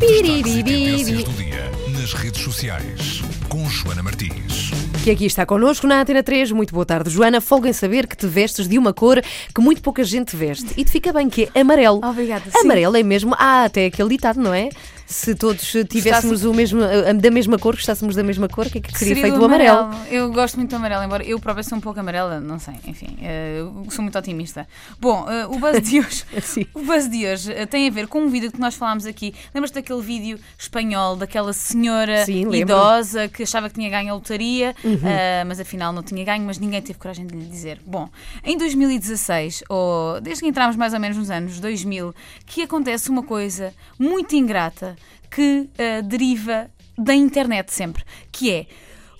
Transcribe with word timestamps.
Tendências 0.00 1.24
do 1.24 1.32
dia 1.32 1.70
nas 1.92 2.14
redes 2.14 2.40
sociais 2.40 3.20
com 3.50 3.68
Joana 3.68 4.02
Martins. 4.02 4.70
Que 5.04 5.10
aqui 5.10 5.26
está 5.26 5.44
connosco 5.44 5.86
na 5.86 6.00
Antena 6.00 6.22
3. 6.22 6.52
Muito 6.52 6.72
boa 6.72 6.86
tarde, 6.86 7.10
Joana. 7.10 7.38
Folga 7.42 7.68
em 7.68 7.72
saber 7.74 8.06
que 8.06 8.16
te 8.16 8.26
vestes 8.26 8.66
de 8.66 8.78
uma 8.78 8.94
cor 8.94 9.20
que 9.54 9.60
muito 9.60 9.82
pouca 9.82 10.02
gente 10.04 10.34
veste. 10.34 10.68
E 10.78 10.86
te 10.86 10.90
fica 10.90 11.12
bem, 11.12 11.28
que 11.28 11.50
é 11.54 11.60
amarelo. 11.60 12.00
Obrigada, 12.02 12.50
sim. 12.50 12.58
Amarelo 12.60 12.96
é 12.96 13.02
mesmo. 13.02 13.34
Ah, 13.38 13.64
até 13.64 13.84
aquele 13.84 14.08
ditado, 14.08 14.40
não 14.40 14.54
é? 14.54 14.70
Se 15.10 15.34
todos 15.34 15.72
tivéssemos 15.88 16.44
o 16.44 16.52
mesmo, 16.52 16.80
a- 16.82 17.14
da 17.14 17.30
mesma 17.30 17.58
cor, 17.58 17.74
gostássemos 17.74 18.14
da 18.14 18.22
mesma 18.22 18.46
cor, 18.46 18.66
o 18.66 18.70
que 18.70 18.76
é 18.76 18.80
que 18.82 18.98
seria, 18.98 19.16
feito 19.16 19.32
do 19.34 19.38
do 19.40 19.44
amarelo? 19.46 19.88
Eu 20.10 20.30
gosto 20.30 20.56
muito 20.56 20.68
do 20.68 20.76
amarelo, 20.76 21.02
embora 21.02 21.24
eu 21.24 21.40
própria 21.40 21.62
sou 21.64 21.78
um 21.78 21.80
pouco 21.80 21.98
amarela, 21.98 22.38
não 22.40 22.58
sei, 22.58 22.74
enfim, 22.86 23.16
eh, 23.22 23.56
eu 23.60 23.86
sou 23.90 24.02
muito 24.02 24.18
otimista. 24.18 24.68
Bom, 25.00 25.26
eh, 25.26 25.46
o 25.46 25.58
buzz 25.58 25.80
de 25.80 26.00
hoje, 26.00 26.24
o 26.74 26.82
buzz 26.82 27.08
de 27.08 27.26
hoje 27.26 27.50
eh, 27.54 27.64
tem 27.64 27.88
a 27.88 27.90
ver 27.90 28.06
com 28.06 28.20
um 28.20 28.28
vídeo 28.28 28.52
que 28.52 28.60
nós 28.60 28.74
falámos 28.74 29.06
aqui. 29.06 29.34
Lembras-te 29.54 29.76
daquele 29.76 30.02
vídeo 30.02 30.38
espanhol 30.58 31.16
daquela 31.16 31.54
senhora 31.54 32.26
Sim. 32.26 32.44
Uhum. 32.44 32.54
idosa 32.54 33.28
que 33.28 33.44
achava 33.44 33.70
que 33.70 33.76
tinha 33.76 33.88
ganho 33.88 34.10
a 34.12 34.14
lotaria, 34.14 34.76
eh, 34.84 35.42
mas 35.46 35.58
afinal 35.58 35.90
não 35.90 36.02
tinha 36.02 36.22
ganho, 36.22 36.44
mas 36.44 36.58
ninguém 36.58 36.82
teve 36.82 36.98
coragem 36.98 37.26
de 37.26 37.34
lhe 37.34 37.46
dizer. 37.46 37.80
Bom, 37.86 38.10
em 38.44 38.58
2016, 38.58 39.64
ou 39.70 40.20
desde 40.20 40.42
que 40.42 40.48
entramos 40.50 40.76
mais 40.76 40.92
ou 40.92 41.00
menos 41.00 41.16
nos 41.16 41.30
anos 41.30 41.58
2000, 41.60 42.14
que 42.44 42.60
acontece 42.62 43.08
uma 43.08 43.22
coisa 43.22 43.72
muito 43.98 44.36
ingrata 44.36 44.97
que 45.30 45.68
eh, 45.78 46.02
deriva 46.02 46.70
da 46.96 47.14
internet 47.14 47.72
sempre, 47.72 48.04
que 48.32 48.50
é 48.50 48.66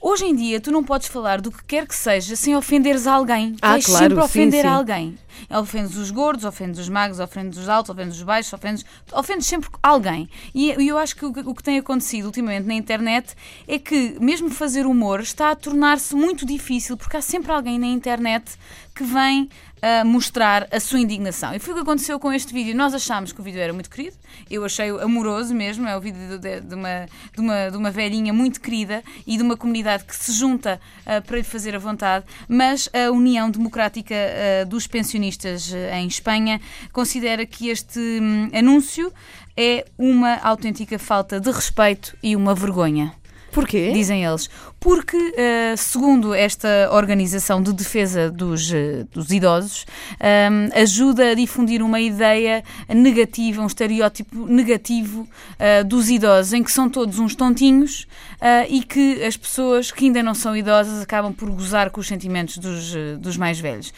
Hoje 0.00 0.24
em 0.26 0.34
dia, 0.34 0.60
tu 0.60 0.70
não 0.70 0.84
podes 0.84 1.08
falar 1.08 1.40
do 1.40 1.50
que 1.50 1.64
quer 1.64 1.84
que 1.84 1.94
seja 1.94 2.36
sem 2.36 2.54
ofenderes 2.54 3.04
alguém. 3.04 3.56
Ah, 3.60 3.70
vais 3.70 3.84
claro, 3.84 4.04
sempre 4.04 4.18
sim, 4.18 4.24
ofender 4.24 4.62
sim. 4.62 4.68
alguém. 4.68 5.18
Ofendes 5.50 5.96
os 5.96 6.10
gordos, 6.12 6.44
ofendes 6.44 6.78
os 6.78 6.88
magros, 6.88 7.18
ofendes 7.18 7.58
os 7.58 7.68
altos, 7.68 7.90
ofendes 7.90 8.16
os 8.16 8.22
baixos, 8.22 8.52
ofendes, 8.52 8.84
ofendes 9.12 9.46
sempre 9.48 9.68
alguém. 9.82 10.28
E 10.54 10.70
e 10.80 10.86
eu 10.86 10.96
acho 10.96 11.16
que 11.16 11.26
o, 11.26 11.32
que 11.32 11.40
o 11.40 11.52
que 11.52 11.62
tem 11.64 11.78
acontecido 11.78 12.26
ultimamente 12.26 12.64
na 12.64 12.74
internet 12.74 13.34
é 13.66 13.76
que, 13.76 14.16
mesmo 14.20 14.50
fazer 14.50 14.86
humor, 14.86 15.20
está 15.20 15.50
a 15.50 15.56
tornar-se 15.56 16.14
muito 16.14 16.46
difícil, 16.46 16.96
porque 16.96 17.16
há 17.16 17.22
sempre 17.22 17.50
alguém 17.50 17.76
na 17.76 17.88
internet 17.88 18.52
que 18.94 19.02
vem 19.02 19.48
ah, 19.82 20.04
mostrar 20.04 20.68
a 20.70 20.80
sua 20.80 21.00
indignação. 21.00 21.54
E 21.54 21.58
foi 21.58 21.72
o 21.72 21.76
que 21.76 21.82
aconteceu 21.82 22.18
com 22.18 22.32
este 22.32 22.52
vídeo. 22.52 22.74
Nós 22.76 22.94
achámos 22.94 23.32
que 23.32 23.40
o 23.40 23.44
vídeo 23.44 23.60
era 23.60 23.72
muito 23.72 23.90
querido, 23.90 24.16
eu 24.50 24.64
achei-o 24.64 25.00
amoroso 25.00 25.54
mesmo. 25.54 25.86
É 25.86 25.96
o 25.96 26.00
vídeo 26.00 26.38
de, 26.38 26.60
de 26.60 26.74
uma, 26.74 27.06
de, 27.34 27.40
uma, 27.40 27.70
de 27.70 27.76
uma 27.76 27.90
velhinha 27.90 28.32
muito 28.32 28.60
querida 28.60 29.02
e 29.26 29.36
de 29.36 29.42
uma 29.42 29.56
comunidade 29.56 30.04
que 30.04 30.14
se 30.14 30.32
junta 30.32 30.80
ah, 31.06 31.20
para 31.20 31.36
lhe 31.36 31.44
fazer 31.44 31.74
a 31.74 31.78
vontade. 31.78 32.24
Mas 32.48 32.88
a 32.92 33.10
União 33.10 33.50
Democrática 33.50 34.14
ah, 34.14 34.64
dos 34.64 34.86
Pensionistas 34.86 35.72
ah, 35.72 35.98
em 35.98 36.06
Espanha 36.06 36.60
considera 36.92 37.44
que 37.44 37.68
este 37.68 37.98
hum, 37.98 38.50
anúncio 38.52 39.12
é 39.56 39.84
uma 39.98 40.36
autêntica 40.36 40.98
falta 40.98 41.40
de 41.40 41.50
respeito 41.50 42.16
e 42.22 42.36
uma 42.36 42.54
vergonha 42.54 43.17
Porquê? 43.60 43.92
dizem 43.92 44.24
eles. 44.24 44.48
Porque, 44.78 45.16
eh, 45.36 45.74
segundo 45.76 46.32
esta 46.32 46.88
organização 46.92 47.60
de 47.60 47.72
defesa 47.72 48.30
dos, 48.30 48.72
eh, 48.72 49.04
dos 49.12 49.30
idosos, 49.30 49.84
ehm, 50.20 50.68
ajuda 50.74 51.32
a 51.32 51.34
difundir 51.34 51.82
uma 51.82 52.00
ideia 52.00 52.62
negativa, 52.88 53.60
um 53.60 53.66
estereótipo 53.66 54.46
negativo 54.46 55.28
eh, 55.58 55.82
dos 55.82 56.08
idosos, 56.08 56.52
em 56.52 56.62
que 56.62 56.70
são 56.70 56.88
todos 56.88 57.18
uns 57.18 57.34
tontinhos 57.34 58.06
e 58.68 58.82
que 58.82 59.24
as 59.24 59.36
pessoas 59.36 59.90
que 59.90 60.04
ainda 60.04 60.22
não 60.22 60.32
são 60.32 60.56
idosas 60.56 61.02
acabam 61.02 61.32
por 61.32 61.50
gozar 61.50 61.90
com 61.90 62.00
os 62.00 62.06
sentimentos 62.06 62.58
dos, 62.58 62.94
dos 63.18 63.36
mais 63.36 63.58
velhos. 63.58 63.92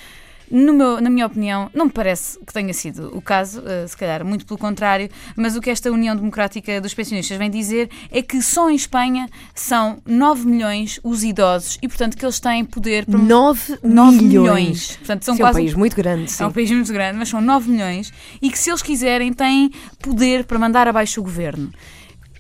Meu- 0.51 1.01
na 1.01 1.09
minha 1.09 1.27
opinião, 1.27 1.71
não 1.73 1.85
me 1.87 1.91
parece 1.93 2.39
que 2.45 2.53
tenha 2.53 2.73
sido 2.75 3.17
o 3.17 3.23
caso, 3.23 3.63
eh, 3.65 3.87
se 3.87 3.97
calhar 3.97 4.25
muito 4.25 4.45
pelo 4.45 4.59
contrário, 4.59 5.09
mas 5.37 5.55
o 5.57 5.61
que 5.61 5.71
esta 5.71 5.91
União 5.93 6.17
Democrática 6.17 6.81
dos 6.81 6.93
Pensionistas 6.93 7.39
vem 7.39 7.49
dizer 7.51 7.89
é 8.11 8.21
que 8.21 8.43
só 8.43 8.69
em 8.69 8.75
Espanha 8.75 9.29
são 9.55 9.99
9 10.05 10.47
milhões 10.47 10.99
os 11.05 11.23
idosos 11.23 11.79
e, 11.81 11.87
portanto, 11.89 12.17
que 12.17 12.25
eles 12.25 12.41
têm 12.41 12.65
poder 12.65 13.07
para 13.07 13.19
9 13.19 13.79
9 13.83 14.17
milhões. 14.17 14.23
milhões. 14.57 14.97
Portanto, 14.97 15.25
são 15.25 15.35
Isso 15.35 15.43
é 15.43 15.45
um 15.45 15.47
quase 15.49 15.59
país 15.61 15.75
muito 15.75 15.97
grande, 15.97 16.31
sim. 16.33 16.43
é 16.43 16.47
um 16.47 16.53
país 16.53 16.71
muito 16.71 16.93
grande, 16.93 17.19
mas 17.19 17.29
são 17.29 17.41
9 17.41 17.71
milhões 17.71 18.13
e 18.43 18.51
que, 18.51 18.59
se 18.59 18.71
eles 18.71 18.83
quiserem, 18.83 19.33
têm 19.33 19.71
poder 20.01 20.45
para 20.45 20.59
mandar 20.59 20.89
abaixo 20.89 21.21
o 21.21 21.23
governo. 21.25 21.71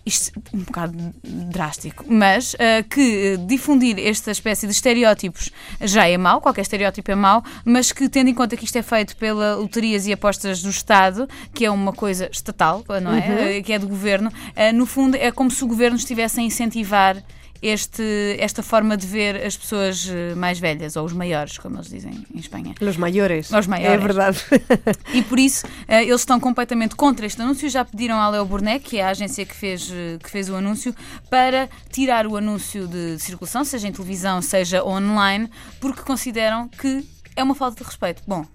Isto 0.04 0.32
é 0.38 0.56
um 0.56 0.60
bocado 0.60 1.14
drástico, 1.24 2.04
mas 2.08 2.56
ah, 2.58 2.82
que 2.82 3.34
ah, 3.34 3.46
difundir 3.46 3.98
esta 3.98 4.30
espécie 4.30 4.66
de 4.66 4.72
estereótipos 4.72 5.50
já 5.80 6.08
é 6.08 6.16
mau, 6.16 6.40
qualquer 6.40 6.62
estereótipo 6.62 7.10
é 7.10 7.14
mau, 7.14 7.44
mas 7.64 7.92
que, 7.92 8.08
tendo 8.08 8.28
em 8.28 8.34
conta 8.34 8.56
que 8.56 8.64
isto 8.64 8.76
é 8.76 8.82
feito 8.82 9.16
pela 9.16 9.56
loterias 9.56 10.06
e 10.06 10.12
apostas 10.12 10.62
do 10.62 10.70
Estado, 10.70 11.28
que 11.52 11.64
é 11.64 11.70
uma 11.70 11.92
coisa 11.92 12.28
estatal, 12.32 12.82
não 13.02 13.12
é? 13.14 13.58
Ah, 13.58 13.62
Que 13.62 13.74
é 13.74 13.78
do 13.78 13.86
governo, 13.86 14.32
ah, 14.56 14.72
no 14.72 14.86
fundo 14.86 15.16
é 15.16 15.30
como 15.30 15.50
se 15.50 15.62
o 15.62 15.66
governo 15.66 15.96
estivesse 15.96 16.40
a 16.40 16.42
incentivar 16.42 17.22
este, 17.62 18.36
esta 18.38 18.62
forma 18.62 18.96
de 18.96 19.06
ver 19.06 19.44
as 19.44 19.56
pessoas 19.56 20.08
eh, 20.08 20.34
mais 20.34 20.58
velhas, 20.58 20.96
ou 20.96 21.04
os 21.04 21.12
maiores, 21.12 21.58
como 21.58 21.76
eles 21.76 21.88
dizem 21.88 22.26
em 22.34 22.38
Espanha. 22.38 22.74
Os 22.80 22.96
maiores. 22.96 23.50
Os 23.50 23.66
maiores. 23.66 23.94
É 23.94 23.98
verdade. 23.98 24.38
E 25.12 25.22
por 25.22 25.38
isso 25.38 25.66
eh, 25.88 26.04
eles 26.04 26.20
estão 26.20 26.38
completamente 26.38 26.94
contra 26.94 27.26
este 27.26 27.40
anúncio. 27.42 27.68
Já 27.68 27.84
pediram 27.84 28.18
à 28.18 28.28
Leo 28.28 28.44
Burnet, 28.44 28.84
que 28.84 28.98
é 28.98 29.04
a 29.04 29.10
agência 29.10 29.44
que 29.44 29.54
fez, 29.54 29.90
eh, 29.92 30.18
que 30.22 30.30
fez 30.30 30.48
o 30.48 30.56
anúncio, 30.56 30.94
para 31.28 31.68
tirar 31.90 32.26
o 32.26 32.36
anúncio 32.36 32.86
de 32.86 33.18
circulação, 33.18 33.64
seja 33.64 33.88
em 33.88 33.92
televisão, 33.92 34.40
seja 34.40 34.82
online, 34.84 35.50
porque 35.80 36.02
consideram 36.02 36.68
que 36.68 37.04
é 37.36 37.42
uma 37.42 37.54
falta 37.54 37.82
de 37.82 37.84
respeito. 37.84 38.22
Bom. 38.26 38.46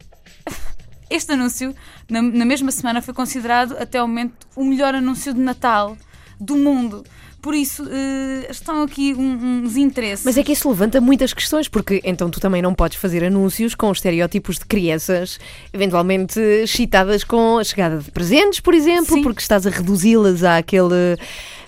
Este 1.08 1.34
anúncio, 1.34 1.76
na, 2.10 2.20
na 2.20 2.46
mesma 2.46 2.72
semana, 2.72 3.00
foi 3.00 3.14
considerado 3.14 3.78
até 3.78 4.02
o 4.02 4.08
momento 4.08 4.48
o 4.56 4.64
melhor 4.66 4.96
anúncio 4.96 5.36
de 5.36 5.40
Natal 5.40 5.96
do 6.40 6.56
mundo. 6.56 7.04
Por 7.42 7.54
isso, 7.54 7.88
eh, 7.92 8.48
estão 8.50 8.82
aqui 8.82 9.14
um- 9.14 9.62
uns 9.64 9.76
interesses. 9.78 10.26
Mas 10.26 10.36
é 10.36 10.42
que 10.44 10.52
isso 10.54 10.68
levanta 10.68 11.00
muitas 11.00 11.32
questões, 11.32 11.68
porque 11.68 12.02
então 12.04 12.28
tu 12.28 12.40
também 12.40 12.60
não 12.60 12.74
podes 12.74 12.98
fazer 12.98 13.24
anúncios 13.24 13.76
com 13.76 13.92
estereótipos 13.92 14.58
de 14.58 14.66
crianças, 14.66 15.40
eventualmente 15.72 16.40
excitadas 16.40 17.24
com 17.24 17.60
a 17.60 17.64
chegada 17.64 18.00
de 18.00 18.10
presentes, 18.10 18.60
por 18.60 18.74
exemplo, 18.74 19.14
Sim. 19.16 19.22
porque 19.22 19.42
estás 19.42 19.68
a 19.68 19.70
reduzi-las 19.70 20.44
àquele 20.44 21.18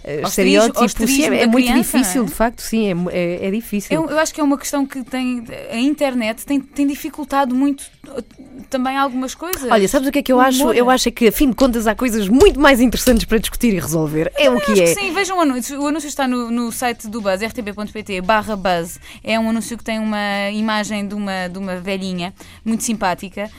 eh, 0.07 0.21
Ao 0.23 0.29
estereótipo. 0.29 0.85
esterismo- 0.85 1.23
ao 1.25 1.29
Sim, 1.31 1.35
é, 1.35 1.45
da 1.45 1.51
muito 1.51 1.65
criança, 1.67 1.97
difícil, 1.99 2.21
é? 2.23 2.25
de 2.25 2.31
facto, 2.31 2.61
sim, 2.61 2.87
é, 2.87 3.15
é, 3.17 3.47
é 3.47 3.51
difícil. 3.51 3.95
Eu, 3.95 4.09
eu 4.09 4.17
acho 4.19 4.33
que 4.33 4.39
é 4.39 4.43
uma 4.43 4.57
questão 4.57 4.85
que 4.85 5.03
tem. 5.03 5.43
A 5.71 5.77
internet 5.77 6.45
tem, 6.45 6.59
tem 6.59 6.87
dificultado 6.87 7.53
muito 7.53 7.81
uh, 8.07 8.23
também 8.69 8.95
algumas 8.97 9.35
coisas. 9.35 9.69
Olha, 9.69 9.87
sabes 9.87 10.07
o 10.07 10.11
que 10.11 10.19
é 10.19 10.23
que 10.23 10.31
eu 10.31 10.39
acho? 10.39 10.71
Eu 10.73 10.89
acho 10.89 11.09
é 11.09 11.11
que, 11.11 11.27
a 11.27 11.31
fim 11.31 11.49
de 11.49 11.55
contas, 11.55 11.87
há 11.87 11.93
coisas 11.95 12.27
muito 12.27 12.59
mais 12.59 12.79
interessantes 12.81 13.25
para 13.25 13.37
discutir 13.37 13.73
e 13.73 13.79
resolver. 13.79 14.31
É 14.35 14.49
o 14.49 14.55
Acho 14.57 14.65
que 14.67 14.73
que 14.73 14.81
é. 14.81 14.85
sim, 14.95 15.13
vejam 15.13 15.37
o 15.37 15.41
anúncio. 15.41 15.79
O 15.81 15.87
anúncio 15.87 16.07
está 16.07 16.27
no, 16.27 16.49
no 16.49 16.71
site 16.71 17.07
do 17.07 17.21
Buzz, 17.21 17.41
rtp.pt 17.41 18.21
barra 18.21 18.55
Buzz. 18.55 18.99
É 19.23 19.39
um 19.39 19.49
anúncio 19.49 19.77
que 19.77 19.83
tem 19.83 19.99
uma 19.99 20.49
imagem 20.51 21.07
de 21.07 21.13
uma, 21.13 21.47
de 21.47 21.57
uma 21.57 21.75
velhinha 21.77 22.33
muito 22.63 22.83
simpática. 22.83 23.49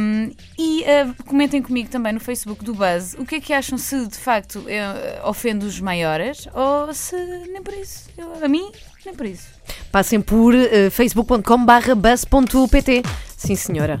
Um, 0.00 0.30
e 0.58 0.82
uh, 0.82 1.24
comentem 1.26 1.60
comigo 1.60 1.88
também 1.88 2.12
no 2.12 2.20
Facebook 2.20 2.64
do 2.64 2.72
Buzz 2.72 3.14
o 3.18 3.24
que 3.24 3.36
é 3.36 3.40
que 3.40 3.52
acham 3.52 3.76
se 3.76 4.06
de 4.06 4.16
facto 4.16 4.64
eh, 4.68 5.20
ofende 5.24 5.66
os 5.66 5.80
maiores 5.86 6.48
ou 6.52 6.92
se 6.92 7.14
nem 7.52 7.62
por 7.62 7.72
isso. 7.74 8.08
Eu- 8.18 8.44
a 8.44 8.48
mim, 8.48 8.72
nem 9.04 9.14
por 9.14 9.24
isso. 9.24 9.46
Passem 9.92 10.20
por 10.20 10.52
eh, 10.54 10.90
facebook.com/bus.pt. 10.90 13.02
Sim, 13.36 13.54
senhora. 13.54 14.00